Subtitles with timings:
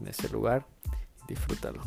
[0.00, 0.64] en ese lugar
[1.26, 1.80] disfrútalo.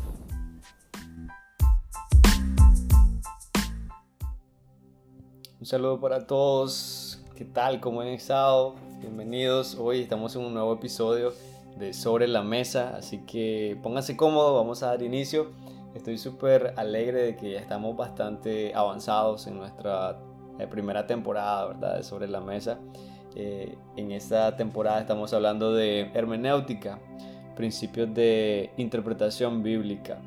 [5.58, 7.22] Un saludo para todos.
[7.36, 7.80] ¿Qué tal?
[7.80, 8.74] ¿Cómo han estado?
[9.00, 9.76] Bienvenidos.
[9.76, 11.32] Hoy estamos en un nuevo episodio
[11.78, 15.50] de Sobre la Mesa, así que pónganse cómodos, vamos a dar inicio.
[15.94, 20.18] Estoy súper alegre de que ya estamos bastante avanzados en nuestra
[20.58, 21.96] eh, primera temporada, ¿verdad?
[21.96, 22.78] De Sobre la Mesa.
[23.34, 26.98] Eh, en esta temporada estamos hablando de hermenéutica,
[27.54, 30.18] principios de interpretación bíblica.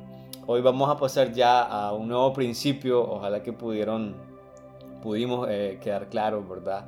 [0.46, 4.14] Hoy vamos a pasar ya a un nuevo principio, ojalá que pudieron,
[5.02, 6.86] pudimos eh, quedar claros, ¿verdad?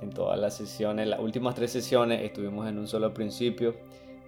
[0.00, 3.74] En todas las sesiones, las últimas tres sesiones estuvimos en un solo principio,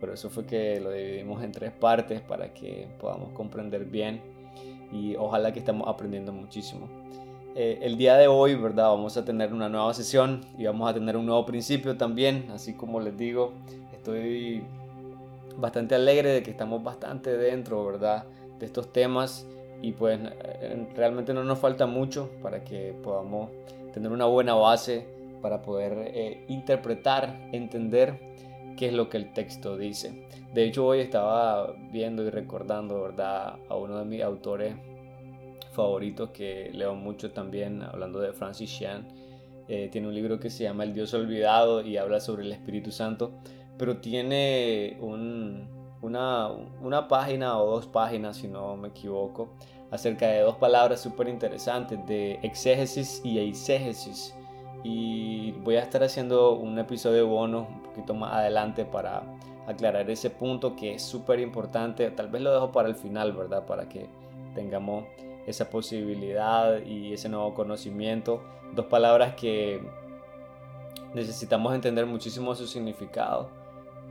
[0.00, 4.20] por eso fue que lo dividimos en tres partes para que podamos comprender bien
[4.92, 6.88] y ojalá que estamos aprendiendo muchísimo.
[7.54, 8.88] Eh, el día de hoy, ¿verdad?
[8.88, 12.74] Vamos a tener una nueva sesión y vamos a tener un nuevo principio también, así
[12.74, 13.52] como les digo,
[13.92, 14.64] estoy
[15.56, 18.24] bastante alegre de que estamos bastante dentro, ¿verdad?
[18.58, 19.46] De estos temas
[19.80, 23.50] y pues eh, realmente no nos falta mucho para que podamos
[23.92, 25.06] tener una buena base
[25.42, 28.18] para poder eh, interpretar, entender
[28.76, 30.28] qué es lo que el texto dice.
[30.54, 34.74] De hecho, hoy estaba viendo y recordando, ¿verdad?, a uno de mis autores
[35.72, 39.08] favoritos que leo mucho también, hablando de Francis Chan.
[39.68, 42.90] Eh, tiene un libro que se llama El Dios Olvidado y habla sobre el Espíritu
[42.90, 43.32] Santo
[43.78, 46.48] pero tiene una,
[46.80, 49.50] una, página o dos páginas, si no me equivoco,
[49.90, 54.34] acerca de dos palabras súper interesantes, de exégesis y eisegesis.
[54.84, 59.22] Y voy a estar haciendo un episodio bono un poquito más adelante para
[59.66, 62.10] aclarar ese punto que es súper importante.
[62.10, 63.64] Tal vez lo dejo para el final, ¿verdad?
[63.64, 64.08] Para que
[64.54, 65.04] tengamos
[65.46, 68.42] esa posibilidad y ese nuevo conocimiento.
[68.74, 69.80] Dos palabras que
[71.14, 73.61] necesitamos entender muchísimo su significado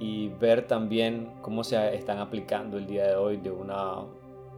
[0.01, 3.97] y ver también cómo se están aplicando el día de hoy de una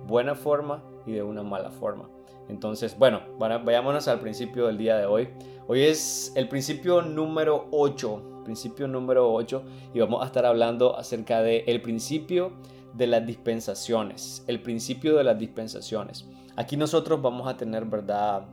[0.07, 2.09] buena forma y de una mala forma.
[2.47, 5.27] Entonces, bueno, vayámonos al principio del día de hoy.
[5.67, 11.41] Hoy es el principio número 8, principio número 8 y vamos a estar hablando acerca
[11.41, 12.53] del el principio
[12.93, 16.25] de las dispensaciones, el principio de las dispensaciones.
[16.55, 18.45] Aquí nosotros vamos a tener, ¿verdad?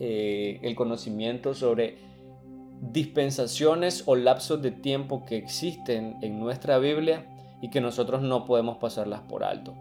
[0.00, 2.13] Eh, el conocimiento sobre
[2.92, 7.26] dispensaciones o lapsos de tiempo que existen en nuestra Biblia
[7.60, 9.74] y que nosotros no podemos pasarlas por alto.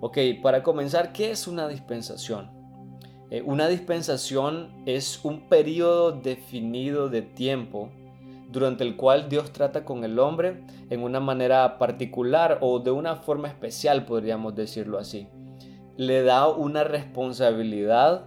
[0.00, 2.50] Ok, para comenzar, ¿qué es una dispensación?
[3.30, 7.90] Eh, una dispensación es un periodo definido de tiempo
[8.50, 13.16] durante el cual Dios trata con el hombre en una manera particular o de una
[13.16, 15.28] forma especial, podríamos decirlo así.
[15.96, 18.24] Le da una responsabilidad,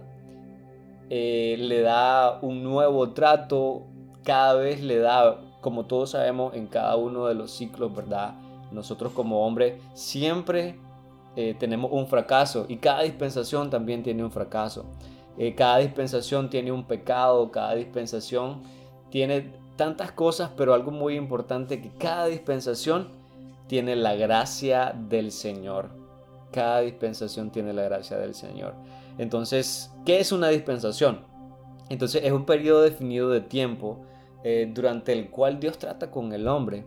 [1.10, 3.86] eh, le da un nuevo trato,
[4.24, 8.34] cada vez le da, como todos sabemos, en cada uno de los ciclos, ¿verdad?
[8.72, 10.76] Nosotros como hombres siempre
[11.36, 14.84] eh, tenemos un fracaso y cada dispensación también tiene un fracaso.
[15.36, 18.62] Eh, cada dispensación tiene un pecado, cada dispensación
[19.10, 23.08] tiene tantas cosas, pero algo muy importante que cada dispensación
[23.66, 25.90] tiene la gracia del Señor.
[26.52, 28.74] Cada dispensación tiene la gracia del Señor.
[29.18, 31.20] Entonces, ¿qué es una dispensación?
[31.88, 33.98] Entonces es un periodo definido de tiempo
[34.44, 36.84] eh, durante el cual Dios trata con el hombre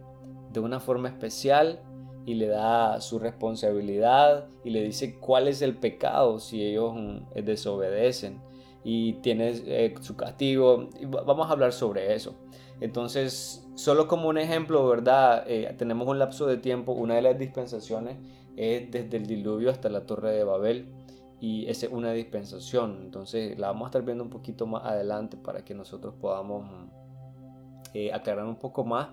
[0.53, 1.81] de una forma especial
[2.23, 7.43] y le da su responsabilidad y le dice cuál es el pecado si ellos mm,
[7.43, 8.41] desobedecen
[8.83, 10.89] y tiene eh, su castigo.
[11.09, 12.35] Vamos a hablar sobre eso.
[12.79, 15.43] Entonces, solo como un ejemplo, ¿verdad?
[15.47, 18.17] Eh, tenemos un lapso de tiempo, una de las dispensaciones
[18.55, 20.93] es desde el diluvio hasta la torre de Babel
[21.39, 22.99] y es una dispensación.
[23.03, 26.96] Entonces, la vamos a estar viendo un poquito más adelante para que nosotros podamos mm,
[27.97, 29.09] eh, aclarar un poco más.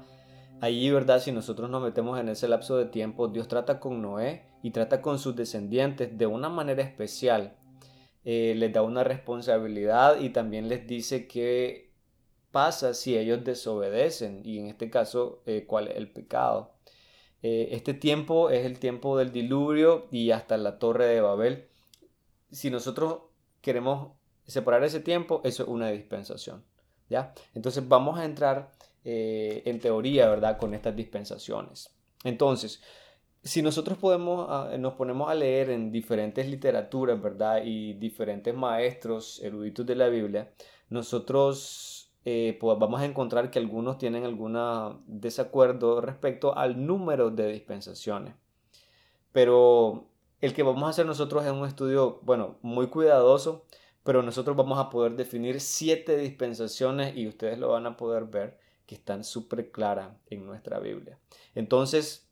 [0.61, 1.19] Allí, ¿verdad?
[1.19, 5.01] Si nosotros nos metemos en ese lapso de tiempo, Dios trata con Noé y trata
[5.01, 7.57] con sus descendientes de una manera especial.
[8.25, 11.93] Eh, les da una responsabilidad y también les dice qué
[12.51, 16.75] pasa si ellos desobedecen y en este caso eh, cuál es el pecado.
[17.43, 21.69] este tiempo es el tiempo del diluvio y hasta la torre de Babel.
[22.51, 23.23] Si nosotros
[23.63, 24.13] queremos
[24.47, 26.65] separar ese tiempo, eso es una dispensación.
[27.09, 27.35] ¿Ya?
[27.55, 28.71] Entonces vamos a entrar
[29.05, 30.59] eh, en teoría, ¿verdad?
[30.59, 31.95] Con estas dispensaciones.
[32.25, 32.83] Entonces,
[33.43, 37.63] si nosotros podemos, ah, nos ponemos a leer en diferentes literaturas, ¿verdad?
[37.65, 40.51] Y diferentes maestros eruditos de la Biblia,
[40.89, 44.59] nosotros eh, vamos a encontrar que algunos tienen algún
[45.07, 48.35] desacuerdo respecto al número de dispensaciones.
[49.33, 50.07] Pero
[50.41, 53.67] el que vamos a hacer nosotros es un estudio, bueno, muy cuidadoso,
[54.05, 58.59] pero nosotros vamos a poder definir siete dispensaciones y ustedes lo van a poder ver
[58.87, 61.19] que están súper claras en nuestra Biblia.
[61.55, 62.29] Entonces,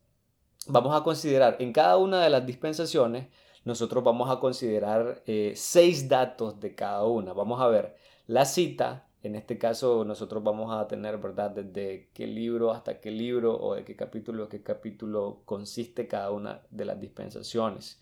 [0.66, 3.28] vamos a considerar en cada una de las dispensaciones,
[3.64, 7.32] nosotros vamos a considerar eh, seis datos de cada una.
[7.32, 7.96] Vamos a ver
[8.26, 11.52] la cita, en este caso nosotros vamos a tener, ¿verdad?
[11.52, 16.32] Desde qué libro hasta qué libro o de qué capítulo a qué capítulo consiste cada
[16.32, 18.00] una de las dispensaciones.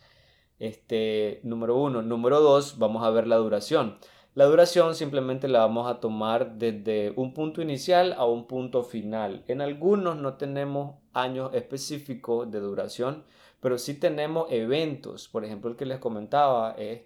[0.61, 2.03] Este, número uno.
[2.03, 3.99] Número dos, vamos a ver la duración.
[4.35, 9.43] La duración simplemente la vamos a tomar desde un punto inicial a un punto final.
[9.49, 13.25] En algunos no tenemos años específicos de duración,
[13.61, 15.29] pero sí tenemos eventos.
[15.29, 17.03] Por ejemplo, el que les comentaba es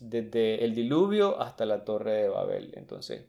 [0.00, 2.72] desde el diluvio hasta la torre de Babel.
[2.74, 3.26] Entonces,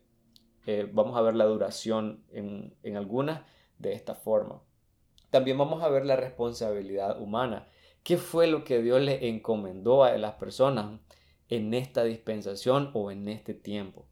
[0.65, 3.41] eh, vamos a ver la duración en, en algunas
[3.77, 4.61] de esta forma.
[5.29, 7.67] También vamos a ver la responsabilidad humana.
[8.07, 11.01] ¿Qué fue lo que Dios le encomendó a las personas?
[11.49, 14.05] en esta dispensación o en este tiempo.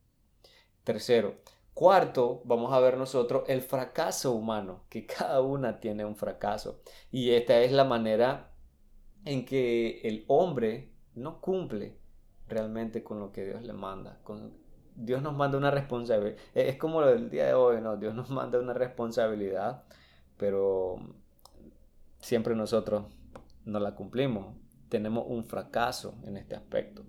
[0.84, 1.36] Tercero,
[1.74, 6.82] cuarto, vamos a ver nosotros el fracaso humano, que cada una tiene un fracaso.
[7.12, 8.52] Y esta es la manera
[9.26, 11.98] en que el hombre no cumple
[12.48, 14.20] realmente con lo que Dios le manda.
[14.96, 16.38] Dios nos manda una responsabilidad.
[16.54, 17.98] Es como lo del día de hoy, ¿no?
[17.98, 19.84] Dios nos manda una responsabilidad,
[20.38, 20.98] pero
[22.20, 23.06] siempre nosotros
[23.66, 24.56] no la cumplimos
[24.90, 27.04] tenemos un fracaso en este aspecto.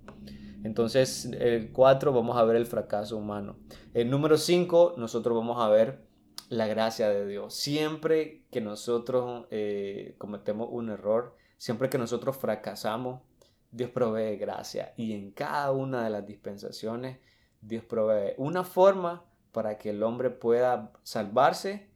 [0.65, 3.57] Entonces, el 4 vamos a ver el fracaso humano.
[3.95, 6.05] El número 5, nosotros vamos a ver
[6.49, 7.55] la gracia de Dios.
[7.55, 13.23] Siempre que nosotros eh, cometemos un error, siempre que nosotros fracasamos,
[13.71, 14.93] Dios provee gracia.
[14.97, 17.19] Y en cada una de las dispensaciones,
[17.61, 21.89] Dios provee una forma para que el hombre pueda salvarse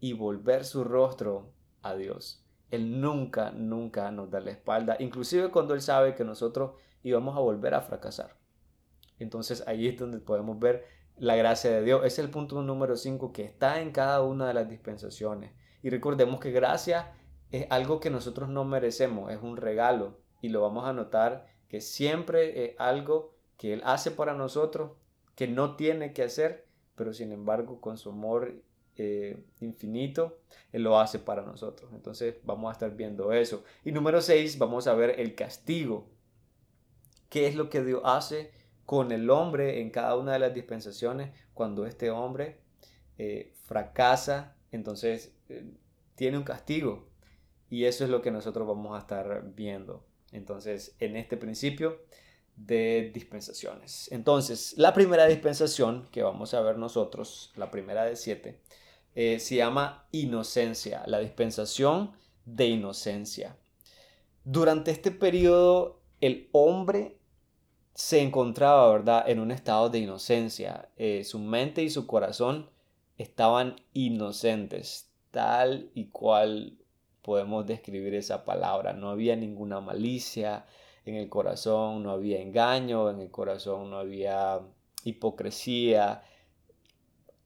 [0.00, 1.52] y volver su rostro
[1.82, 2.44] a Dios.
[2.70, 6.72] Él nunca, nunca nos da la espalda, inclusive cuando Él sabe que nosotros
[7.02, 8.36] íbamos a volver a fracasar.
[9.18, 10.84] Entonces ahí es donde podemos ver
[11.16, 12.04] la gracia de Dios.
[12.04, 15.52] Es el punto número 5 que está en cada una de las dispensaciones.
[15.82, 17.12] Y recordemos que gracia
[17.50, 20.18] es algo que nosotros no merecemos, es un regalo.
[20.40, 24.92] Y lo vamos a notar que siempre es algo que Él hace para nosotros,
[25.34, 28.62] que no tiene que hacer, pero sin embargo con su amor
[29.02, 30.40] eh, infinito,
[30.72, 31.90] Él lo hace para nosotros.
[31.94, 33.64] Entonces vamos a estar viendo eso.
[33.82, 36.10] Y número 6, vamos a ver el castigo.
[37.30, 38.52] ¿Qué es lo que Dios hace
[38.84, 42.60] con el hombre en cada una de las dispensaciones cuando este hombre
[43.16, 44.54] eh, fracasa?
[44.70, 45.64] Entonces eh,
[46.14, 47.08] tiene un castigo.
[47.70, 50.04] Y eso es lo que nosotros vamos a estar viendo.
[50.30, 52.00] Entonces, en este principio
[52.54, 54.12] de dispensaciones.
[54.12, 58.60] Entonces, la primera dispensación que vamos a ver nosotros, la primera de siete,
[59.14, 62.12] eh, se llama inocencia, la dispensación
[62.44, 63.56] de inocencia.
[64.44, 67.18] Durante este periodo, el hombre
[67.94, 70.88] se encontraba, ¿verdad?, en un estado de inocencia.
[70.96, 72.70] Eh, su mente y su corazón
[73.18, 76.78] estaban inocentes, tal y cual
[77.22, 78.92] podemos describir esa palabra.
[78.92, 80.64] No había ninguna malicia
[81.04, 84.60] en el corazón, no había engaño en el corazón, no había
[85.04, 86.22] hipocresía.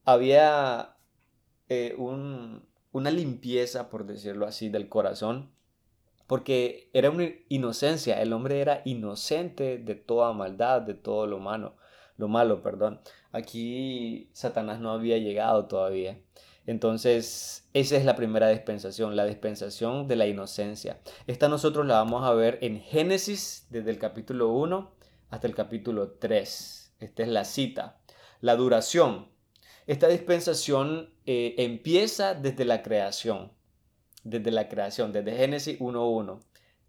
[0.05, 0.94] Había
[1.69, 5.51] eh, una limpieza, por decirlo así, del corazón,
[6.27, 11.75] porque era una inocencia, el hombre era inocente de toda maldad, de todo lo malo,
[12.17, 12.99] lo malo, perdón.
[13.31, 16.19] Aquí Satanás no había llegado todavía.
[16.67, 20.99] Entonces, esa es la primera dispensación, la dispensación de la inocencia.
[21.27, 24.91] Esta nosotros la vamos a ver en Génesis desde el capítulo 1
[25.29, 26.95] hasta el capítulo 3.
[26.99, 27.99] Esta es la cita.
[28.41, 29.34] La duración.
[29.87, 33.51] Esta dispensación eh, empieza desde la creación,
[34.23, 36.39] desde la creación, desde Génesis 1.1,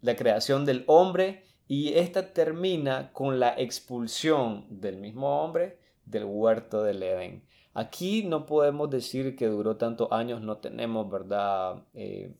[0.01, 6.81] la creación del hombre y esta termina con la expulsión del mismo hombre del huerto
[6.81, 7.43] del Edén.
[7.73, 11.83] Aquí no podemos decir que duró tantos años, no tenemos, ¿verdad?
[11.93, 12.33] Eh,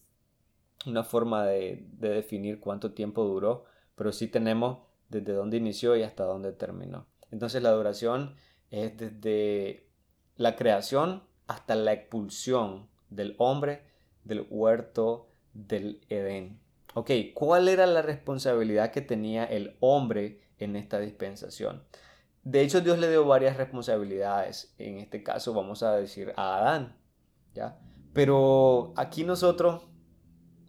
[0.88, 6.02] una forma de, de definir cuánto tiempo duró, pero sí tenemos desde dónde inició y
[6.02, 7.06] hasta dónde terminó.
[7.30, 8.36] Entonces la duración
[8.72, 9.87] es desde
[10.38, 13.84] la creación hasta la expulsión del hombre
[14.24, 16.60] del huerto del Edén.
[16.94, 21.84] Ok, ¿cuál era la responsabilidad que tenía el hombre en esta dispensación?
[22.44, 24.74] De hecho, Dios le dio varias responsabilidades.
[24.78, 26.96] En este caso vamos a decir a Adán,
[27.54, 27.78] ¿ya?
[28.14, 29.84] Pero aquí nosotros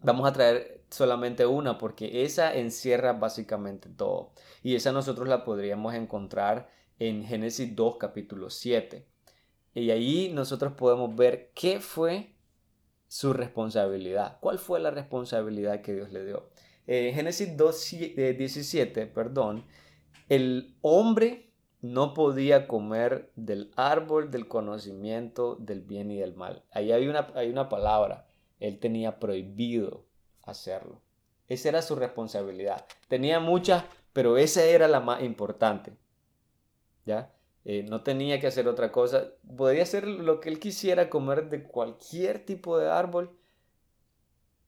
[0.03, 4.33] vamos a traer solamente una porque esa encierra básicamente todo.
[4.61, 9.08] Y esa nosotros la podríamos encontrar en Génesis 2 capítulo 7.
[9.73, 12.35] Y ahí nosotros podemos ver qué fue
[13.07, 14.37] su responsabilidad.
[14.39, 16.49] ¿Cuál fue la responsabilidad que Dios le dio?
[16.87, 17.89] En Génesis 2,
[18.37, 19.65] 17, perdón,
[20.27, 26.63] el hombre no podía comer del árbol del conocimiento del bien y del mal.
[26.71, 28.27] Ahí hay una, hay una palabra.
[28.59, 30.05] Él tenía prohibido
[30.43, 31.01] hacerlo.
[31.47, 32.85] Esa era su responsabilidad.
[33.07, 35.97] Tenía muchas, pero esa era la más importante.
[37.05, 37.33] ¿Ya?
[37.65, 39.29] Eh, no tenía que hacer otra cosa.
[39.55, 43.37] Podía hacer lo que él quisiera, comer de cualquier tipo de árbol,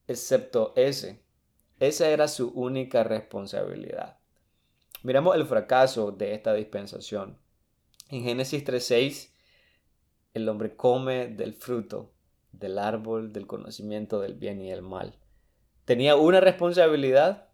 [0.07, 1.23] excepto ese.
[1.79, 4.19] Esa era su única responsabilidad.
[5.03, 7.39] Miramos el fracaso de esta dispensación.
[8.09, 9.31] En Génesis 3.6,
[10.33, 12.11] el hombre come del fruto
[12.51, 15.17] del árbol del conocimiento del bien y el mal.
[15.85, 17.49] Tenía una responsabilidad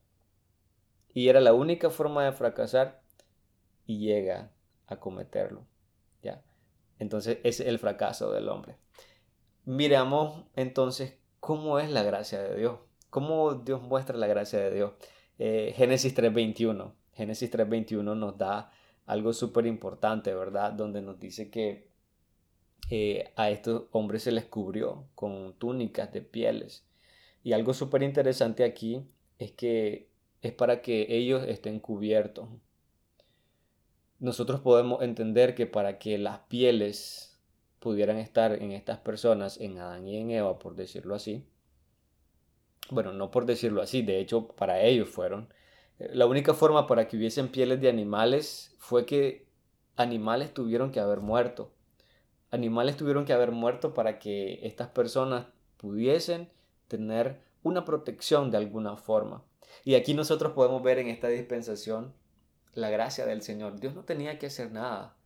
[1.13, 3.01] y era la única forma de fracasar
[3.85, 4.51] y llega
[4.87, 5.65] a cometerlo.
[6.21, 6.43] ¿ya?
[6.99, 8.77] Entonces es el fracaso del hombre.
[9.65, 12.79] Miramos entonces cómo es la gracia de Dios,
[13.09, 14.93] cómo Dios muestra la gracia de Dios.
[15.39, 16.93] Eh, Génesis 3.21.
[17.13, 18.71] Génesis 3.21 nos da
[19.05, 20.73] algo súper importante, ¿verdad?
[20.73, 21.89] Donde nos dice que
[22.89, 26.85] eh, a estos hombres se les cubrió con túnicas de pieles.
[27.43, 29.05] Y algo súper interesante aquí
[29.39, 30.09] es que
[30.41, 32.49] es para que ellos estén cubiertos.
[34.19, 37.39] Nosotros podemos entender que para que las pieles
[37.79, 41.45] pudieran estar en estas personas, en Adán y en Eva, por decirlo así,
[42.89, 45.49] bueno, no por decirlo así, de hecho para ellos fueron,
[45.99, 49.47] la única forma para que hubiesen pieles de animales fue que
[49.95, 51.71] animales tuvieron que haber muerto.
[52.51, 55.47] Animales tuvieron que haber muerto para que estas personas
[55.77, 56.49] pudiesen
[56.87, 59.43] tener una protección de alguna forma.
[59.83, 62.13] Y aquí nosotros podemos ver en esta dispensación
[62.73, 63.79] la gracia del Señor.
[63.79, 65.17] Dios no tenía que hacer nada.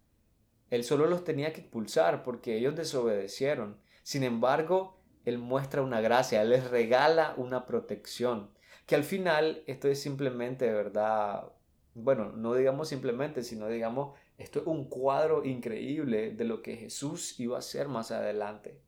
[0.70, 3.78] Él solo los tenía que expulsar porque ellos desobedecieron.
[4.04, 8.52] Sin embargo, Él muestra una gracia, Él les regala una protección
[8.92, 11.50] que al final esto es simplemente, verdad,
[11.94, 17.40] bueno, no digamos simplemente, sino digamos, esto es un cuadro increíble de lo que Jesús
[17.40, 18.82] iba a hacer más adelante.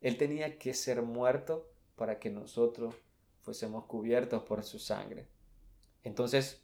[0.00, 2.96] Él tenía que ser muerto para que nosotros
[3.42, 5.28] fuésemos cubiertos por su sangre.
[6.02, 6.62] Entonces,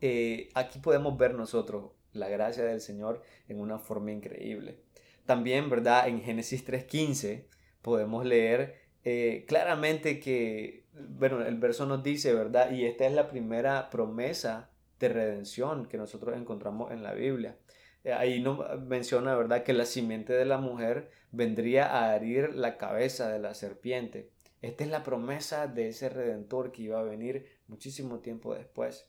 [0.00, 4.80] eh, aquí podemos ver nosotros la gracia del Señor en una forma increíble.
[5.26, 6.08] También, ¿verdad?
[6.08, 7.44] En Génesis 3.15
[7.82, 12.70] podemos leer eh, claramente que bueno, el verso nos dice, ¿verdad?
[12.70, 17.56] Y esta es la primera promesa de redención que nosotros encontramos en la Biblia.
[18.04, 22.78] Eh, ahí nos menciona, ¿verdad?, que la simiente de la mujer vendría a herir la
[22.78, 24.30] cabeza de la serpiente.
[24.62, 29.08] Esta es la promesa de ese redentor que iba a venir muchísimo tiempo después.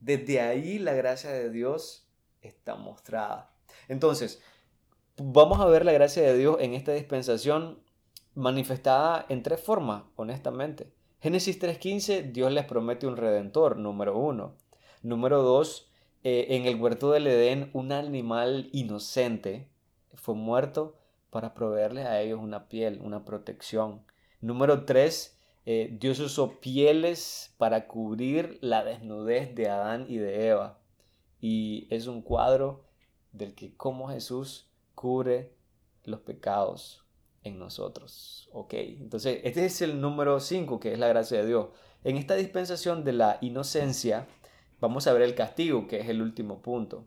[0.00, 2.08] Desde ahí la gracia de Dios
[2.42, 3.52] está mostrada.
[3.88, 4.42] Entonces,
[5.16, 7.82] vamos a ver la gracia de Dios en esta dispensación
[8.34, 10.92] manifestada en tres formas, honestamente.
[11.20, 14.56] Génesis 3.15, Dios les promete un redentor, número uno.
[15.02, 15.90] Número dos,
[16.24, 19.68] eh, en el huerto del Edén, un animal inocente
[20.14, 20.96] fue muerto
[21.30, 24.02] para proveerles a ellos una piel, una protección.
[24.40, 30.80] Número tres, eh, Dios usó pieles para cubrir la desnudez de Adán y de Eva.
[31.40, 32.84] Y es un cuadro
[33.32, 35.54] del que como Jesús cubre
[36.04, 37.04] los pecados
[37.44, 38.48] en nosotros.
[38.52, 41.68] Ok, entonces este es el número 5, que es la gracia de Dios.
[42.04, 44.26] En esta dispensación de la inocencia,
[44.80, 47.06] vamos a ver el castigo, que es el último punto.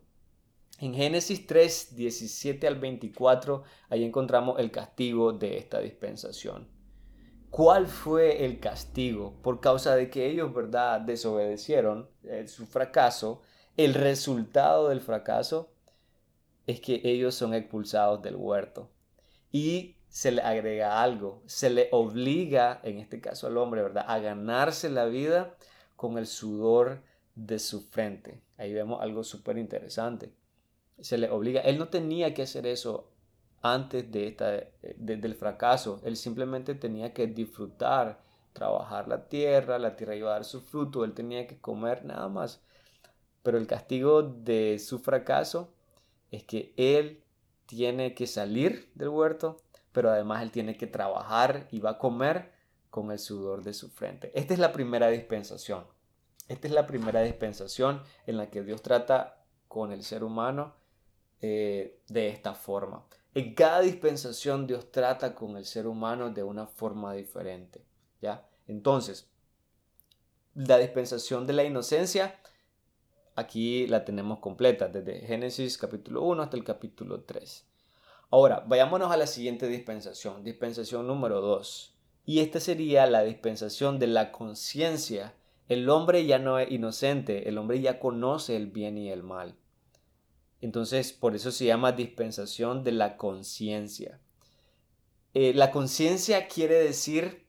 [0.80, 6.73] En Génesis 3, 17 al 24, ahí encontramos el castigo de esta dispensación.
[7.54, 9.40] ¿Cuál fue el castigo?
[9.40, 13.42] Por causa de que ellos, ¿verdad?, desobedecieron eh, su fracaso.
[13.76, 15.70] El resultado del fracaso
[16.66, 18.90] es que ellos son expulsados del huerto.
[19.52, 24.18] Y se le agrega algo, se le obliga, en este caso al hombre, ¿verdad?, a
[24.18, 25.54] ganarse la vida
[25.94, 27.04] con el sudor
[27.36, 28.42] de su frente.
[28.56, 30.32] Ahí vemos algo súper interesante.
[30.98, 33.13] Se le obliga, él no tenía que hacer eso
[33.64, 34.60] antes de esta,
[34.96, 38.20] del fracaso, él simplemente tenía que disfrutar,
[38.52, 42.28] trabajar la tierra, la tierra iba a dar su fruto, él tenía que comer nada
[42.28, 42.62] más.
[43.42, 45.72] Pero el castigo de su fracaso
[46.30, 47.22] es que él
[47.66, 52.50] tiene que salir del huerto pero además él tiene que trabajar y va a comer
[52.90, 54.32] con el sudor de su frente.
[54.34, 55.86] Esta es la primera dispensación.
[56.48, 60.74] Esta es la primera dispensación en la que Dios trata con el ser humano
[61.40, 63.04] eh, de esta forma.
[63.34, 67.84] En cada dispensación Dios trata con el ser humano de una forma diferente.
[68.22, 68.48] ¿ya?
[68.68, 69.28] Entonces,
[70.54, 72.38] la dispensación de la inocencia,
[73.34, 77.66] aquí la tenemos completa, desde Génesis capítulo 1 hasta el capítulo 3.
[78.30, 81.92] Ahora, vayámonos a la siguiente dispensación, dispensación número 2.
[82.26, 85.34] Y esta sería la dispensación de la conciencia.
[85.68, 89.56] El hombre ya no es inocente, el hombre ya conoce el bien y el mal.
[90.64, 94.18] Entonces, por eso se llama dispensación de la conciencia.
[95.34, 97.44] Eh, la conciencia quiere decir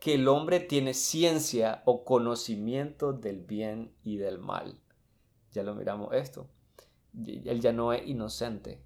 [0.00, 4.76] que el hombre tiene ciencia o conocimiento del bien y del mal.
[5.52, 6.48] Ya lo miramos esto.
[7.24, 8.80] Él ya no es inocente.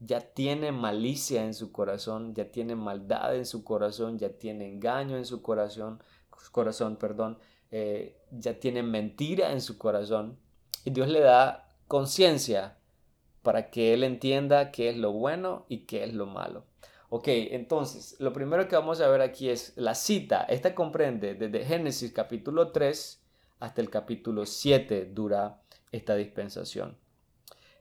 [0.00, 5.18] Ya tiene malicia en su corazón, ya tiene maldad en su corazón, ya tiene engaño
[5.18, 6.02] en su corazón,
[6.50, 7.36] corazón, perdón,
[7.70, 10.38] eh, ya tiene mentira en su corazón.
[10.86, 12.76] Y Dios le da conciencia
[13.42, 16.64] para que él entienda qué es lo bueno y qué es lo malo.
[17.08, 20.42] Ok, entonces, lo primero que vamos a ver aquí es la cita.
[20.42, 23.22] Esta comprende desde Génesis capítulo 3
[23.60, 26.98] hasta el capítulo 7 dura esta dispensación.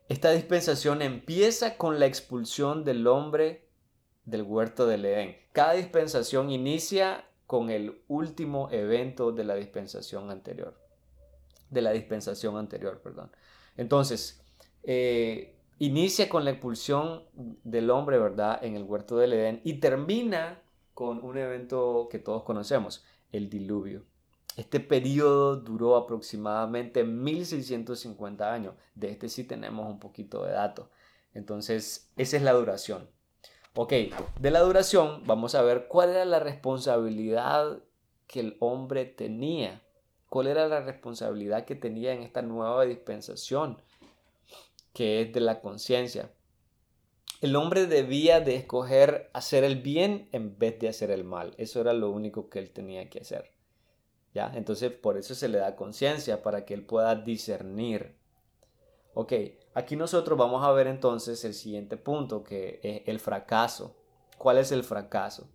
[0.07, 3.67] Esta dispensación empieza con la expulsión del hombre
[4.23, 5.35] del huerto del Edén.
[5.51, 10.73] Cada dispensación inicia con el último evento de la dispensación anterior.
[11.69, 13.31] De la dispensación anterior, perdón.
[13.77, 14.43] Entonces,
[14.83, 17.23] eh, inicia con la expulsión
[17.63, 20.61] del hombre, ¿verdad?, en el huerto del Edén y termina
[20.93, 24.03] con un evento que todos conocemos, el diluvio.
[24.55, 28.73] Este periodo duró aproximadamente 1650 años.
[28.95, 30.87] De este sí tenemos un poquito de datos.
[31.35, 33.07] Entonces, esa es la duración.
[33.75, 33.93] Ok,
[34.39, 37.83] de la duración vamos a ver cuál era la responsabilidad
[38.25, 39.83] que el hombre tenía.
[40.29, 43.81] ¿Cuál era la responsabilidad que tenía en esta nueva dispensación?
[44.97, 46.31] que es de la conciencia.
[47.39, 51.53] El hombre debía de escoger hacer el bien en vez de hacer el mal.
[51.59, 53.51] Eso era lo único que él tenía que hacer.
[54.33, 54.51] ¿Ya?
[54.55, 58.15] Entonces por eso se le da conciencia, para que él pueda discernir.
[59.13, 59.33] Ok,
[59.75, 63.95] aquí nosotros vamos a ver entonces el siguiente punto, que es el fracaso.
[64.39, 65.47] ¿Cuál es el fracaso?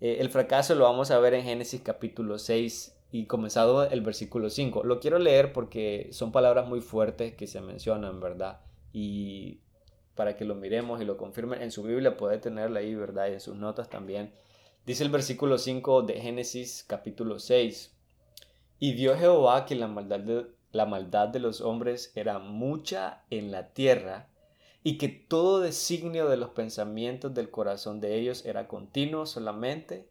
[0.00, 4.50] Eh, el fracaso lo vamos a ver en Génesis capítulo 6 y comenzado el versículo
[4.50, 4.82] 5.
[4.82, 8.60] Lo quiero leer porque son palabras muy fuertes que se mencionan, ¿verdad?
[8.92, 9.60] y
[10.14, 13.28] para que lo miremos y lo confirmen en su Biblia, puede tenerla ahí, ¿verdad?
[13.28, 14.32] Y en sus notas también.
[14.84, 17.96] Dice el versículo 5 de Génesis capítulo 6.
[18.78, 23.50] Y vio Jehová que la maldad, de, la maldad de los hombres era mucha en
[23.50, 24.28] la tierra
[24.82, 30.08] y que todo designio de los pensamientos del corazón de ellos era continuo solamente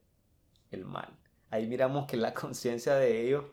[0.71, 1.20] el mal.
[1.51, 3.45] Ahí miramos que la conciencia de ellos,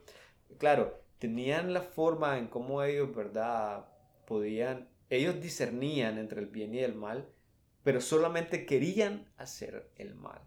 [0.57, 3.87] claro, tenían la forma en cómo ellos, ¿verdad?
[4.27, 7.29] Podían ellos discernían entre el bien y el mal,
[7.83, 10.41] pero solamente querían hacer el mal.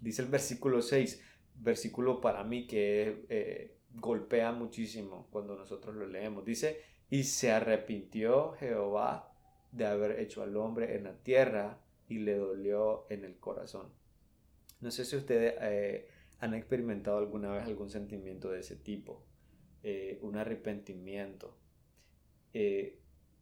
[0.00, 1.22] Dice el versículo 6,
[1.56, 6.44] versículo para mí que eh, golpea muchísimo cuando nosotros lo leemos.
[6.44, 9.34] Dice, y se arrepintió Jehová
[9.70, 13.92] de haber hecho al hombre en la tierra y le dolió en el corazón.
[14.80, 16.08] No sé si ustedes eh,
[16.40, 19.22] han experimentado alguna vez algún sentimiento de ese tipo,
[19.82, 21.56] eh, un arrepentimiento.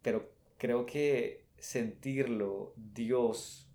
[0.03, 3.69] pero creo que sentirlo, Dios,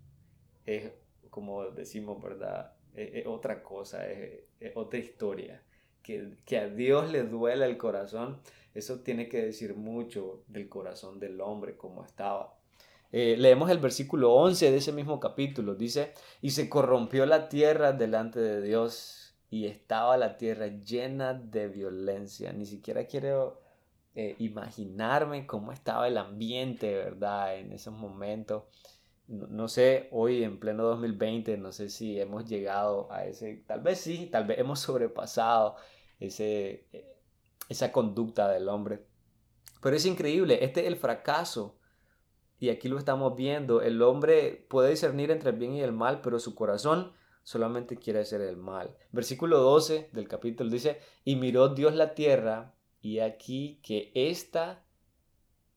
[0.66, 0.92] es
[1.30, 2.74] como decimos, ¿verdad?
[2.94, 4.44] Es, otra cosa, es,
[4.76, 5.62] otra historia.
[6.02, 8.40] Que, que, a Dios le duele el corazón,
[8.74, 12.56] eso tiene que decir mucho del corazón del hombre, como estaba.
[13.16, 17.92] Eh, leemos el versículo 11 de ese mismo capítulo, dice, y se corrompió la tierra
[17.92, 22.52] delante de Dios y estaba la tierra llena de violencia.
[22.52, 23.62] Ni siquiera quiero
[24.16, 27.56] eh, imaginarme cómo estaba el ambiente, ¿verdad?
[27.56, 28.64] En esos momentos.
[29.28, 34.00] No, sé, hoy en pleno 2020, no sé si hemos llegado a ese, tal vez
[34.00, 35.76] sí, tal vez hemos sobrepasado
[36.18, 37.14] ese, eh,
[37.68, 39.06] esa conducta del hombre.
[39.80, 41.78] Pero es increíble, este es el fracaso.
[42.64, 46.22] Y aquí lo estamos viendo, el hombre puede discernir entre el bien y el mal,
[46.22, 48.96] pero su corazón solamente quiere hacer el mal.
[49.12, 52.72] Versículo 12 del capítulo dice, y miró Dios la tierra
[53.02, 54.82] y aquí que esta,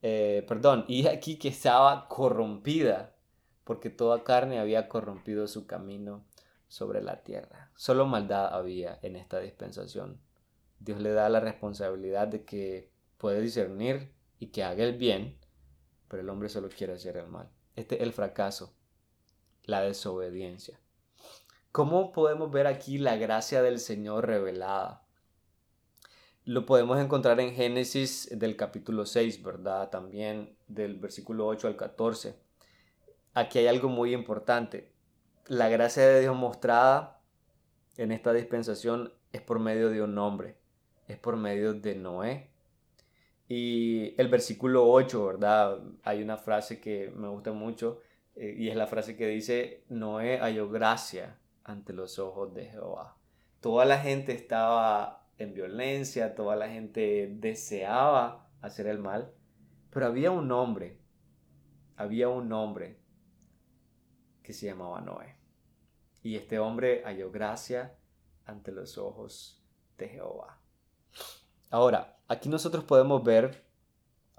[0.01, 3.17] eh, perdón, y aquí que estaba corrompida,
[3.65, 6.23] porque toda carne había corrompido su camino
[6.69, 7.69] sobre la tierra.
[7.75, 10.21] Solo maldad había en esta dispensación.
[10.79, 15.37] Dios le da la responsabilidad de que puede discernir y que haga el bien,
[16.07, 17.49] pero el hombre solo quiere hacer el mal.
[17.75, 18.73] Este es el fracaso,
[19.63, 20.79] la desobediencia.
[21.71, 25.07] ¿Cómo podemos ver aquí la gracia del Señor revelada?
[26.47, 29.89] lo podemos encontrar en Génesis del capítulo 6, ¿verdad?
[29.89, 32.39] También del versículo 8 al 14.
[33.33, 34.93] Aquí hay algo muy importante.
[35.47, 37.19] La gracia de Dios mostrada
[37.97, 40.55] en esta dispensación es por medio de un hombre,
[41.09, 42.49] es por medio de Noé.
[43.47, 45.79] Y el versículo 8, ¿verdad?
[46.03, 48.01] Hay una frase que me gusta mucho
[48.35, 53.17] eh, y es la frase que dice, Noé halló gracia ante los ojos de Jehová.
[53.61, 59.33] Toda la gente estaba en violencia, toda la gente deseaba hacer el mal,
[59.91, 60.99] pero había un hombre,
[61.95, 62.99] había un hombre
[64.43, 65.35] que se llamaba Noé.
[66.21, 67.95] Y este hombre halló gracia
[68.45, 69.63] ante los ojos
[69.97, 70.59] de Jehová.
[71.69, 73.63] Ahora, aquí nosotros podemos ver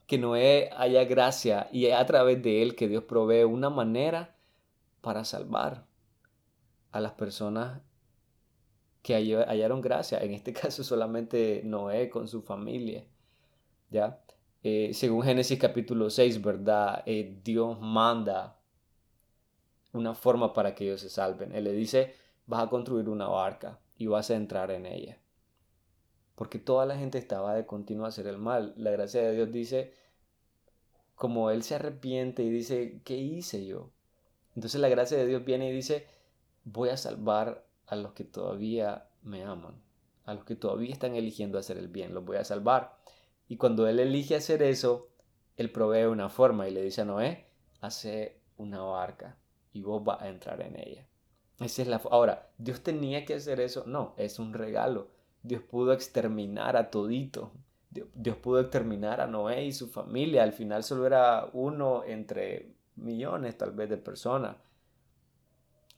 [0.07, 4.37] que Noé haya gracia y a través de él que Dios provee una manera
[5.01, 5.87] para salvar
[6.93, 7.81] a las personas
[9.03, 10.19] que hallaron gracia.
[10.19, 13.05] En este caso solamente Noé con su familia.
[13.91, 14.21] ¿Ya?
[14.63, 17.03] Eh, según Génesis capítulo 6, ¿verdad?
[17.07, 18.59] Eh, Dios manda
[19.93, 21.55] una forma para que ellos se salven.
[21.55, 22.15] Él le dice,
[22.47, 25.19] vas a construir una barca y vas a entrar en ella.
[26.39, 28.73] Porque toda la gente estaba de continuo a hacer el mal.
[28.77, 29.93] La gracia de Dios dice,
[31.17, 33.91] como Él se arrepiente y dice, ¿qué hice yo?
[34.55, 36.07] Entonces la gracia de Dios viene y dice,
[36.63, 39.83] voy a salvar a los que todavía me aman,
[40.27, 42.97] a los que todavía están eligiendo hacer el bien, los voy a salvar.
[43.49, 45.09] Y cuando Él elige hacer eso,
[45.57, 47.47] Él provee una forma y le dice a Noé,
[47.81, 49.37] hace una barca
[49.73, 51.05] y vos vas a entrar en ella.
[51.59, 53.83] Esa es la Ahora, ¿Dios tenía que hacer eso?
[53.89, 55.18] No, es un regalo.
[55.43, 57.53] Dios pudo exterminar a todito.
[57.91, 60.43] Dios, pudo exterminar a Noé y su familia.
[60.43, 64.57] Al final solo era uno entre millones tal vez de personas.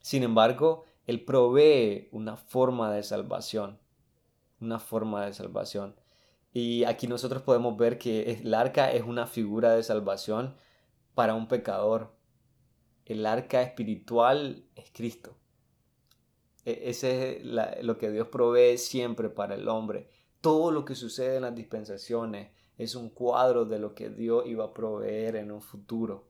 [0.01, 3.79] Sin embargo, Él provee una forma de salvación.
[4.61, 5.97] Una forma de salvación.
[6.53, 10.55] Y aquí nosotros podemos ver que el arca es una figura de salvación
[11.15, 12.13] para un pecador.
[13.05, 15.37] El arca espiritual es Cristo.
[16.65, 20.09] E-, ese es lo que Dios provee siempre para el hombre.
[20.41, 24.65] Todo lo que sucede en las dispensaciones es un cuadro de lo que Dios iba
[24.65, 26.29] a proveer en un futuro.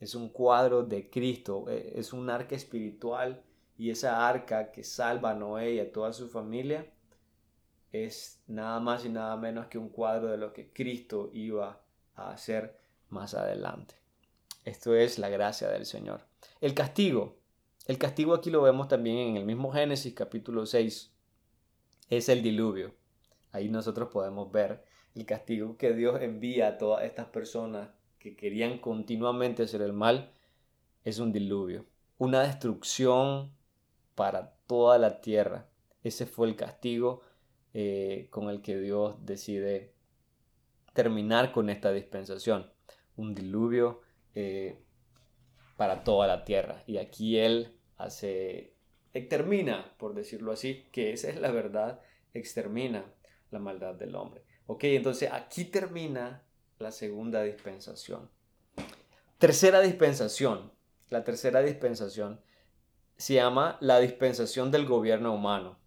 [0.00, 3.42] Es un cuadro de Cristo, e-, es un arca espiritual
[3.76, 6.86] y esa arca que salva a Noé y a toda su familia
[7.92, 11.80] es nada más y nada menos que un cuadro de lo que Cristo iba
[12.14, 12.78] a hacer
[13.10, 13.94] más adelante.
[14.64, 16.22] Esto es la gracia del Señor.
[16.60, 17.36] El castigo
[17.86, 21.12] el castigo aquí lo vemos también en el mismo Génesis capítulo 6.
[22.10, 22.94] Es el diluvio.
[23.50, 28.78] Ahí nosotros podemos ver el castigo que Dios envía a todas estas personas que querían
[28.78, 30.32] continuamente hacer el mal.
[31.04, 31.84] Es un diluvio.
[32.18, 33.52] Una destrucción
[34.14, 35.68] para toda la tierra.
[36.04, 37.22] Ese fue el castigo
[37.74, 39.92] eh, con el que Dios decide
[40.92, 42.70] terminar con esta dispensación.
[43.16, 44.02] Un diluvio
[44.34, 44.78] eh,
[45.82, 46.84] para toda la tierra.
[46.86, 48.76] Y aquí Él hace,
[49.12, 52.00] extermina, por decirlo así, que esa es la verdad,
[52.34, 53.04] extermina
[53.50, 54.44] la maldad del hombre.
[54.66, 56.44] Ok, entonces aquí termina
[56.78, 58.30] la segunda dispensación.
[59.38, 60.70] Tercera dispensación.
[61.08, 62.40] La tercera dispensación
[63.16, 65.80] se llama la dispensación del gobierno humano.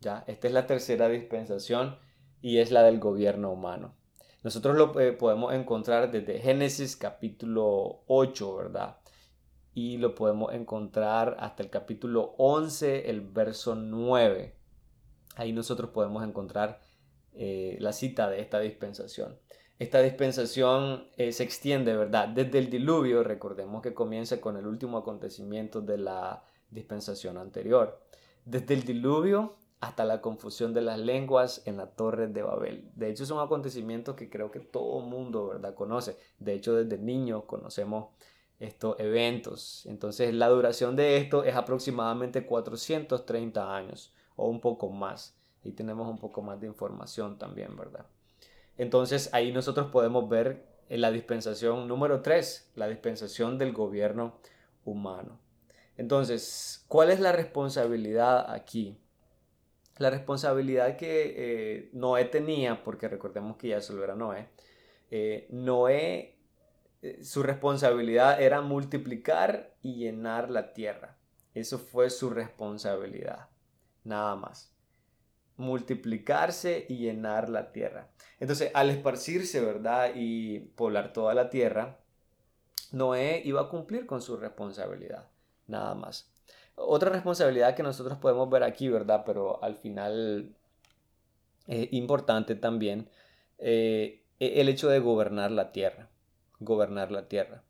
[0.00, 0.24] ¿ya?
[0.28, 1.98] Esta es la tercera dispensación
[2.40, 3.94] y es la del gobierno humano.
[4.44, 8.96] Nosotros lo eh, podemos encontrar desde Génesis capítulo 8, ¿verdad?
[9.74, 14.54] Y lo podemos encontrar hasta el capítulo 11, el verso 9.
[15.36, 16.80] Ahí nosotros podemos encontrar
[17.32, 19.38] eh, la cita de esta dispensación.
[19.78, 22.28] Esta dispensación eh, se extiende, ¿verdad?
[22.28, 28.00] Desde el diluvio, recordemos que comienza con el último acontecimiento de la dispensación anterior.
[28.44, 32.90] Desde el diluvio hasta la confusión de las lenguas en la torre de Babel.
[32.94, 35.74] De hecho, es un acontecimiento que creo que todo mundo, ¿verdad?
[35.74, 36.16] Conoce.
[36.38, 38.10] De hecho, desde niños conocemos
[38.62, 39.84] estos eventos.
[39.86, 45.36] Entonces la duración de esto es aproximadamente 430 años o un poco más.
[45.64, 48.06] Y tenemos un poco más de información también, ¿verdad?
[48.78, 54.34] Entonces ahí nosotros podemos ver en la dispensación número 3, la dispensación del gobierno
[54.84, 55.38] humano.
[55.96, 58.96] Entonces, ¿cuál es la responsabilidad aquí?
[59.98, 64.48] La responsabilidad que eh, Noé tenía, porque recordemos que ya solo era Noé,
[65.10, 66.41] eh, Noé
[67.02, 71.18] eh, su responsabilidad era multiplicar y llenar la tierra.
[71.52, 73.48] Eso fue su responsabilidad,
[74.04, 74.72] nada más.
[75.56, 78.08] Multiplicarse y llenar la tierra.
[78.38, 80.12] Entonces, al esparcirse, ¿verdad?
[80.14, 81.98] Y poblar toda la tierra,
[82.92, 85.28] Noé iba a cumplir con su responsabilidad,
[85.66, 86.30] nada más.
[86.76, 89.24] Otra responsabilidad que nosotros podemos ver aquí, ¿verdad?
[89.26, 90.54] Pero al final
[91.66, 93.10] es importante también
[93.58, 96.11] eh, el hecho de gobernar la tierra
[96.64, 97.62] gobernar la tierra.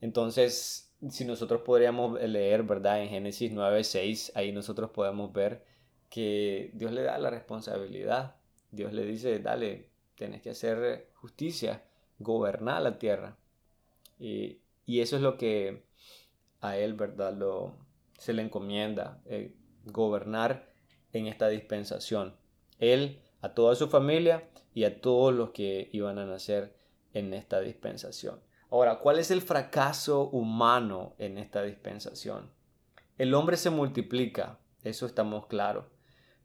[0.00, 3.02] Entonces, si nosotros podríamos leer, ¿verdad?
[3.02, 5.64] En Génesis 9:6, ahí nosotros podemos ver
[6.10, 8.36] que Dios le da la responsabilidad.
[8.70, 11.82] Dios le dice, dale, tienes que hacer justicia,
[12.18, 13.36] gobernar la tierra.
[14.18, 15.84] Y, eso es lo que
[16.60, 17.34] a él, ¿verdad?
[17.34, 17.74] Lo,
[18.18, 19.54] se le encomienda, eh,
[19.86, 20.72] gobernar
[21.12, 22.36] en esta dispensación.
[22.78, 26.74] Él, a toda su familia y a todos los que iban a nacer
[27.14, 28.40] en esta dispensación.
[28.70, 32.50] Ahora, ¿cuál es el fracaso humano en esta dispensación?
[33.18, 35.84] El hombre se multiplica, eso estamos claros,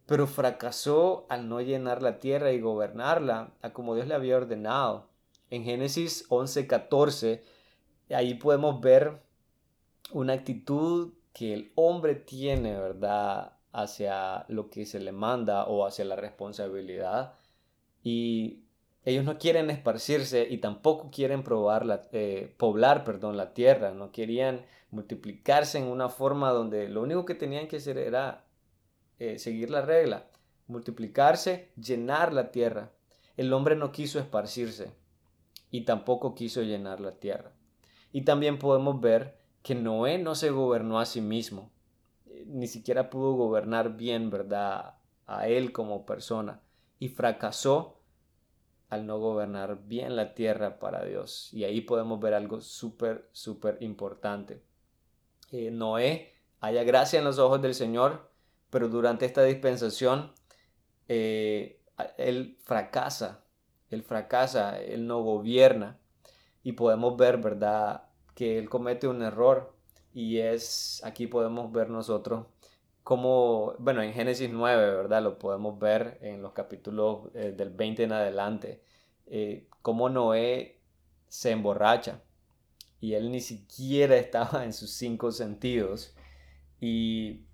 [0.06, 5.10] pero fracasó al no llenar la tierra y gobernarla a como Dios le había ordenado.
[5.50, 7.42] En Génesis 11:14,
[8.10, 9.22] ahí podemos ver
[10.12, 13.58] una actitud que el hombre tiene, ¿verdad?
[13.78, 17.36] hacia lo que se le manda o hacia la responsabilidad.
[18.04, 18.64] Y
[19.08, 24.12] ellos no quieren esparcirse y tampoco quieren probar la, eh, poblar perdón, la tierra, no
[24.12, 28.44] querían multiplicarse en una forma donde lo único que tenían que hacer era
[29.18, 30.28] eh, seguir la regla,
[30.68, 32.92] multiplicarse, llenar la tierra.
[33.38, 34.92] El hombre no quiso esparcirse
[35.72, 37.54] y tampoco quiso llenar la tierra.
[38.12, 41.72] Y también podemos ver que Noé no se gobernó a sí mismo,
[42.26, 44.96] eh, ni siquiera pudo gobernar bien, ¿verdad?
[45.28, 46.60] A él como persona
[47.00, 47.97] y fracasó
[48.90, 51.54] al no gobernar bien la tierra para Dios.
[51.54, 54.64] Y ahí podemos ver algo súper, súper importante.
[55.52, 58.32] Eh, Noé haya gracia en los ojos del Señor,
[58.70, 60.32] pero durante esta dispensación
[61.08, 61.82] eh,
[62.18, 63.44] él fracasa,
[63.90, 66.00] él fracasa, él no gobierna.
[66.64, 68.04] Y podemos ver, ¿verdad?,
[68.36, 69.74] que él comete un error.
[70.14, 72.46] Y es, aquí podemos ver nosotros
[73.08, 75.24] como, bueno, en Génesis 9, ¿verdad?
[75.24, 78.84] Lo podemos ver en los capítulos eh, del 20 en adelante,
[79.28, 80.82] eh, cómo Noé
[81.30, 82.22] se emborracha
[83.00, 86.18] y él ni siquiera estaba en sus cinco sentidos
[86.82, 87.46] y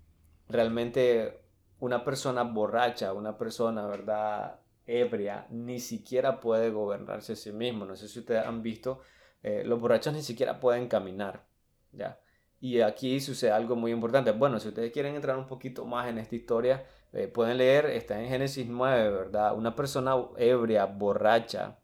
[0.48, 1.40] realmente
[1.78, 4.58] una persona borracha, una persona, ¿verdad?
[4.88, 7.84] ebria, ni siquiera puede gobernarse a sí mismo.
[7.84, 9.02] No sé si ustedes han visto,
[9.44, 11.46] eh, los borrachos ni siquiera pueden caminar,
[11.92, 12.18] ¿ya?
[12.64, 14.30] Y aquí sucede algo muy importante.
[14.30, 18.18] Bueno, si ustedes quieren entrar un poquito más en esta historia, eh, pueden leer, está
[18.18, 19.54] en Génesis 9, ¿verdad?
[19.54, 21.76] Una persona ebria, borracha,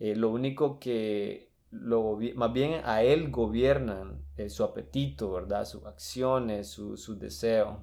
[0.00, 5.66] eh, lo único que, lo, más bien a él gobiernan eh, su apetito, ¿verdad?
[5.66, 7.78] Sus acciones, sus su deseos.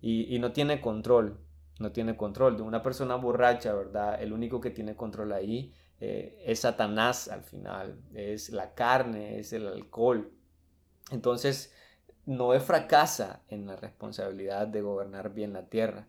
[0.00, 1.38] Y, y, no tiene control,
[1.78, 2.56] no tiene control.
[2.56, 4.20] De una persona borracha, ¿verdad?
[4.20, 9.68] El único que tiene control ahí es Satanás al final, es la carne, es el
[9.68, 10.32] alcohol.
[11.10, 11.72] Entonces,
[12.26, 16.06] Noé fracasa en la responsabilidad de gobernar bien la tierra,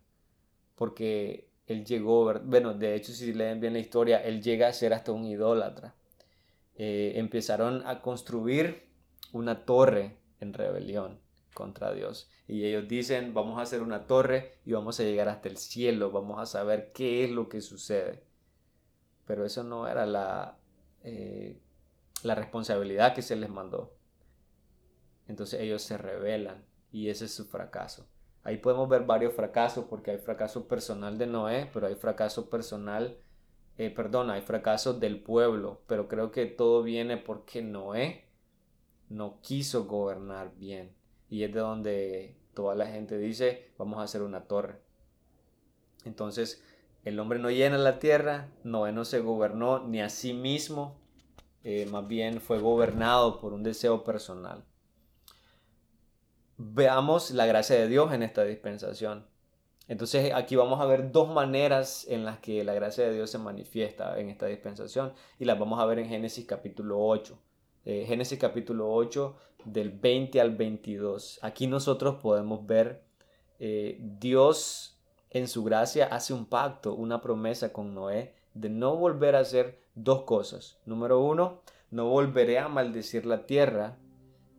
[0.75, 4.93] porque él llegó, bueno, de hecho si leen bien la historia, él llega a ser
[4.93, 5.95] hasta un idólatra.
[6.75, 8.87] Eh, empezaron a construir
[9.31, 11.19] una torre en rebelión
[11.53, 12.29] contra Dios.
[12.47, 16.11] Y ellos dicen, vamos a hacer una torre y vamos a llegar hasta el cielo,
[16.11, 18.23] vamos a saber qué es lo que sucede.
[19.25, 20.57] Pero eso no era la,
[21.03, 21.59] eh,
[22.23, 23.98] la responsabilidad que se les mandó.
[25.29, 28.07] Entonces ellos se rebelan y ese es su fracaso.
[28.43, 33.15] Ahí podemos ver varios fracasos porque hay fracaso personal de Noé, pero hay fracaso personal,
[33.77, 38.25] eh, perdón, hay fracaso del pueblo, pero creo que todo viene porque Noé
[39.07, 40.95] no quiso gobernar bien.
[41.29, 44.81] Y es de donde toda la gente dice, vamos a hacer una torre.
[46.05, 46.63] Entonces,
[47.03, 50.99] el hombre no llena la tierra, Noé no se gobernó ni a sí mismo,
[51.63, 54.65] eh, más bien fue gobernado por un deseo personal
[56.59, 59.25] veamos la gracia de Dios en esta dispensación.
[59.87, 63.39] Entonces aquí vamos a ver dos maneras en las que la gracia de Dios se
[63.39, 67.39] manifiesta en esta dispensación y las vamos a ver en Génesis capítulo 8.
[67.85, 71.39] Eh, Génesis capítulo 8 del 20 al 22.
[71.41, 73.03] Aquí nosotros podemos ver
[73.59, 79.37] eh, Dios en su gracia hace un pacto, una promesa con Noé de no volver
[79.37, 80.77] a hacer dos cosas.
[80.85, 83.97] Número uno, no volveré a maldecir la tierra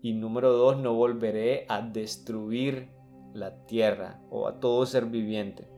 [0.02, 2.90] y número dos, no volveré a destruir
[3.34, 5.68] la tierra o a todo ser viviente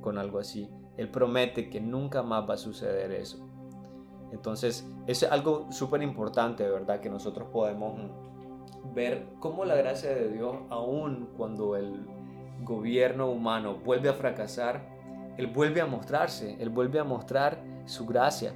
[0.00, 0.68] con algo así.
[0.96, 3.48] Él promete que nunca más va a suceder eso.
[4.32, 7.00] Entonces, es algo súper importante, ¿verdad?
[7.00, 8.10] Que nosotros podemos
[8.94, 12.04] ver cómo la gracia de Dios, aun cuando el
[12.62, 14.88] gobierno humano vuelve a fracasar,
[15.36, 18.52] Él vuelve a mostrarse, Él vuelve a mostrar su gracia.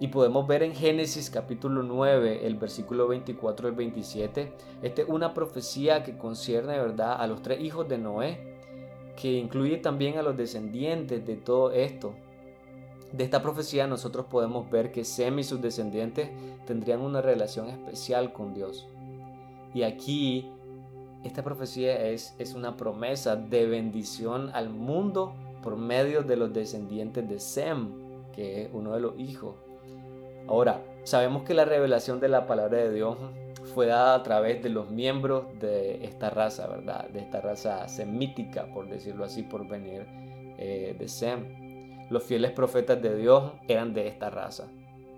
[0.00, 5.34] Y podemos ver en Génesis capítulo 9, el versículo 24 al 27, esta es una
[5.34, 8.58] profecía que concierne, ¿verdad?, a los tres hijos de Noé,
[9.16, 12.14] que incluye también a los descendientes de todo esto.
[13.12, 16.30] De esta profecía nosotros podemos ver que Sem y sus descendientes
[16.64, 18.86] tendrían una relación especial con Dios.
[19.74, 20.48] Y aquí
[21.24, 27.28] esta profecía es, es una promesa de bendición al mundo por medio de los descendientes
[27.28, 29.56] de Sem, que es uno de los hijos.
[30.48, 33.18] Ahora, sabemos que la revelación de la palabra de Dios
[33.74, 37.08] fue dada a través de los miembros de esta raza, ¿verdad?
[37.10, 40.06] De esta raza semítica, por decirlo así, por venir
[40.58, 42.08] eh, de Sem.
[42.10, 44.68] Los fieles profetas de Dios eran de esta raza.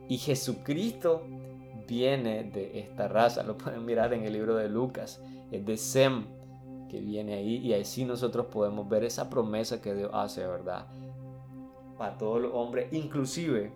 [0.09, 1.23] Y Jesucristo
[1.87, 3.45] viene de esta raza.
[3.45, 5.23] Lo pueden mirar en el libro de Lucas.
[5.53, 6.25] Es de Sem
[6.88, 7.59] que viene ahí.
[7.59, 10.87] Y así nosotros podemos ver esa promesa que Dios hace, ¿verdad?
[11.97, 13.73] Para todos los hombres, inclusive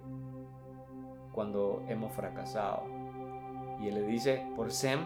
[1.34, 2.84] cuando hemos fracasado.
[3.80, 5.00] Y Él le dice, por Sem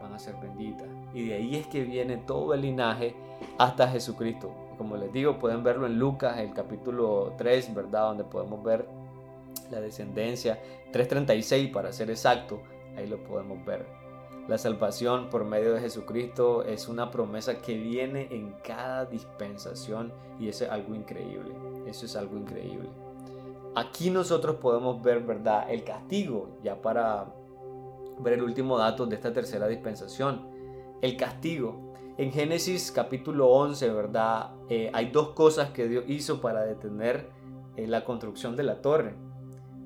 [0.00, 0.88] van a ser benditas.
[1.14, 3.14] Y de ahí es que viene todo el linaje
[3.58, 4.50] hasta Jesucristo.
[4.76, 8.08] Como les digo, pueden verlo en Lucas, el capítulo 3, ¿verdad?
[8.08, 8.86] Donde podemos ver
[9.70, 10.58] la descendencia.
[10.92, 12.62] 3.36 para ser exacto,
[12.96, 13.86] ahí lo podemos ver.
[14.48, 20.48] La salvación por medio de Jesucristo es una promesa que viene en cada dispensación y
[20.48, 21.54] eso es algo increíble.
[21.86, 22.88] Eso es algo increíble.
[23.76, 25.70] Aquí nosotros podemos ver, ¿verdad?
[25.70, 27.32] El castigo, ya para
[28.18, 30.48] ver el último dato de esta tercera dispensación.
[31.00, 31.92] El castigo.
[32.18, 34.50] En Génesis capítulo 11, ¿verdad?
[34.68, 37.30] Eh, hay dos cosas que Dios hizo para detener
[37.76, 39.14] eh, la construcción de la torre.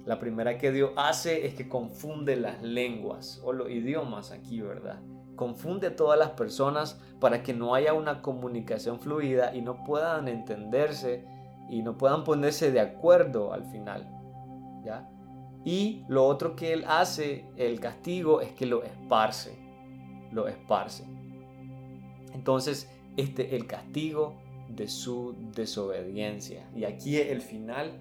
[0.07, 5.01] La primera que Dios hace es que confunde las lenguas o los idiomas aquí, ¿verdad?
[5.37, 10.29] Confunde a todas las personas para que no haya una comunicación fluida y no puedan
[10.29, 11.27] entenderse
[11.69, 14.09] y no puedan ponerse de acuerdo al final.
[14.85, 15.09] ¿ya?
[15.65, 19.57] Y lo otro que él hace, el castigo, es que lo esparce.
[20.31, 21.05] Lo esparce.
[22.35, 24.35] Entonces, este es el castigo
[24.69, 26.69] de su desobediencia.
[26.75, 27.93] Y aquí es el final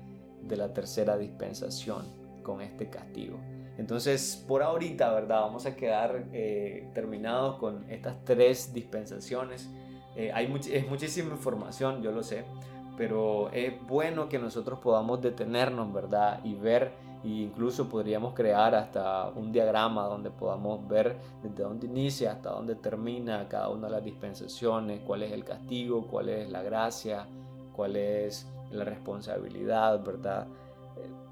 [0.41, 2.05] de la tercera dispensación
[2.43, 3.39] con este castigo.
[3.77, 5.41] Entonces, por ahorita, ¿verdad?
[5.41, 9.69] Vamos a quedar eh, terminados con estas tres dispensaciones.
[10.15, 12.43] Eh, hay es muchísima información, yo lo sé,
[12.97, 16.39] pero es bueno que nosotros podamos detenernos, ¿verdad?
[16.43, 16.91] Y ver,
[17.23, 22.75] e incluso podríamos crear hasta un diagrama donde podamos ver desde dónde inicia hasta dónde
[22.75, 27.25] termina cada una de las dispensaciones, cuál es el castigo, cuál es la gracia,
[27.75, 30.47] cuál es la responsabilidad, ¿verdad?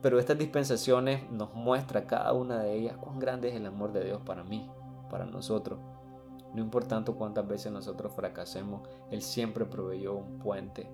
[0.02, 4.04] Pero estas dispensaciones nos muestra cada una de ellas cuán grande es el amor de
[4.04, 4.68] Dios para mí,
[5.12, 5.80] para nosotros.
[6.56, 10.90] No importando cuántas veces nosotros fracasemos, Él siempre proveyó un puente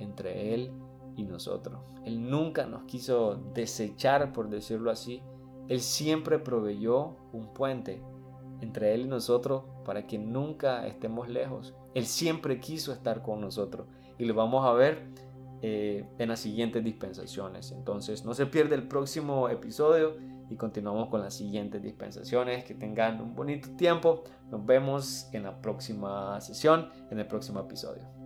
[0.00, 0.72] entre Él
[1.16, 1.80] y nosotros.
[2.04, 5.22] Él nunca nos quiso desechar, por decirlo así.
[5.68, 8.02] Él siempre proveyó un puente
[8.60, 11.74] entre Él y nosotros para que nunca estemos lejos.
[11.94, 13.86] Él siempre quiso estar con nosotros
[14.18, 15.08] y lo vamos a ver
[15.62, 17.72] eh, en las siguientes dispensaciones.
[17.72, 20.16] Entonces no se pierde el próximo episodio
[20.48, 22.64] y continuamos con las siguientes dispensaciones.
[22.64, 24.24] Que tengan un bonito tiempo.
[24.50, 28.19] Nos vemos en la próxima sesión, en el próximo episodio.